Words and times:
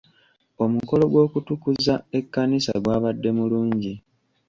Omukolo 0.63 1.03
gw'okutukuza 1.11 1.95
ekkanisa 2.17 2.73
gwabadde 2.83 3.29
mulungi. 3.37 3.93